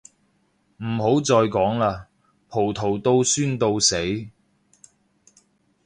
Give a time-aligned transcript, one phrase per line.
[0.77, 2.05] 唔好再講喇，
[2.49, 4.29] 葡萄到酸到死